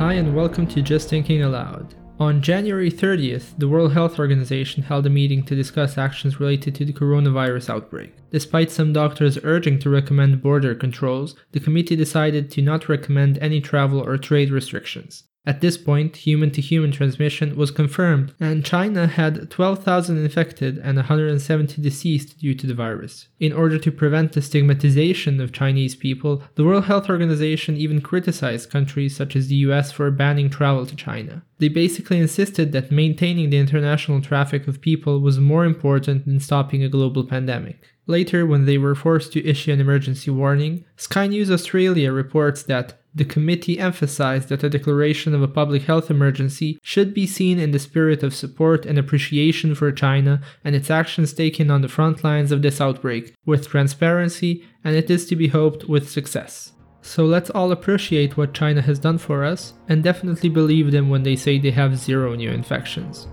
Hi, 0.00 0.14
and 0.14 0.34
welcome 0.34 0.66
to 0.68 0.80
Just 0.80 1.10
Thinking 1.10 1.42
Aloud. 1.42 1.94
On 2.18 2.40
January 2.40 2.90
30th, 2.90 3.58
the 3.58 3.68
World 3.68 3.92
Health 3.92 4.18
Organization 4.18 4.82
held 4.82 5.04
a 5.04 5.10
meeting 5.10 5.42
to 5.44 5.54
discuss 5.54 5.98
actions 5.98 6.40
related 6.40 6.74
to 6.76 6.86
the 6.86 6.92
coronavirus 6.94 7.68
outbreak. 7.68 8.14
Despite 8.30 8.70
some 8.70 8.94
doctors 8.94 9.36
urging 9.44 9.78
to 9.80 9.90
recommend 9.90 10.42
border 10.42 10.74
controls, 10.74 11.36
the 11.52 11.60
committee 11.60 11.96
decided 11.96 12.50
to 12.52 12.62
not 12.62 12.88
recommend 12.88 13.36
any 13.42 13.60
travel 13.60 14.00
or 14.00 14.16
trade 14.16 14.50
restrictions. 14.50 15.24
At 15.46 15.62
this 15.62 15.78
point, 15.78 16.16
human 16.16 16.50
to 16.50 16.60
human 16.60 16.92
transmission 16.92 17.56
was 17.56 17.70
confirmed, 17.70 18.34
and 18.38 18.64
China 18.64 19.06
had 19.06 19.50
12,000 19.50 20.18
infected 20.18 20.76
and 20.76 20.96
170 20.96 21.80
deceased 21.80 22.38
due 22.38 22.54
to 22.54 22.66
the 22.66 22.74
virus. 22.74 23.28
In 23.38 23.52
order 23.52 23.78
to 23.78 23.90
prevent 23.90 24.32
the 24.32 24.42
stigmatization 24.42 25.40
of 25.40 25.52
Chinese 25.52 25.94
people, 25.94 26.42
the 26.56 26.64
World 26.64 26.84
Health 26.84 27.08
Organization 27.08 27.78
even 27.78 28.02
criticized 28.02 28.70
countries 28.70 29.16
such 29.16 29.34
as 29.34 29.48
the 29.48 29.56
US 29.66 29.90
for 29.90 30.10
banning 30.10 30.50
travel 30.50 30.84
to 30.84 30.94
China. 30.94 31.42
They 31.58 31.68
basically 31.68 32.18
insisted 32.18 32.72
that 32.72 32.92
maintaining 32.92 33.48
the 33.48 33.58
international 33.58 34.20
traffic 34.20 34.68
of 34.68 34.82
people 34.82 35.20
was 35.20 35.38
more 35.38 35.64
important 35.64 36.26
than 36.26 36.40
stopping 36.40 36.84
a 36.84 36.88
global 36.88 37.24
pandemic. 37.24 37.88
Later, 38.06 38.44
when 38.44 38.66
they 38.66 38.76
were 38.76 38.94
forced 38.94 39.32
to 39.32 39.46
issue 39.46 39.72
an 39.72 39.80
emergency 39.80 40.30
warning, 40.30 40.84
Sky 40.96 41.28
News 41.28 41.50
Australia 41.50 42.12
reports 42.12 42.62
that 42.64 42.99
the 43.14 43.24
committee 43.24 43.78
emphasized 43.78 44.48
that 44.48 44.62
a 44.62 44.70
declaration 44.70 45.34
of 45.34 45.42
a 45.42 45.48
public 45.48 45.82
health 45.82 46.10
emergency 46.10 46.78
should 46.82 47.12
be 47.12 47.26
seen 47.26 47.58
in 47.58 47.72
the 47.72 47.78
spirit 47.78 48.22
of 48.22 48.34
support 48.34 48.86
and 48.86 48.98
appreciation 48.98 49.74
for 49.74 49.90
China 49.90 50.40
and 50.64 50.76
its 50.76 50.90
actions 50.90 51.32
taken 51.32 51.70
on 51.70 51.82
the 51.82 51.88
front 51.88 52.22
lines 52.22 52.52
of 52.52 52.62
this 52.62 52.80
outbreak, 52.80 53.34
with 53.44 53.68
transparency, 53.68 54.64
and 54.84 54.94
it 54.94 55.10
is 55.10 55.26
to 55.26 55.36
be 55.36 55.48
hoped 55.48 55.88
with 55.88 56.08
success. 56.08 56.72
So 57.02 57.24
let's 57.24 57.50
all 57.50 57.72
appreciate 57.72 58.36
what 58.36 58.54
China 58.54 58.82
has 58.82 58.98
done 58.98 59.18
for 59.18 59.44
us, 59.44 59.72
and 59.88 60.02
definitely 60.04 60.50
believe 60.50 60.92
them 60.92 61.08
when 61.08 61.22
they 61.22 61.36
say 61.36 61.58
they 61.58 61.70
have 61.70 61.96
zero 61.96 62.34
new 62.34 62.50
infections. 62.50 63.26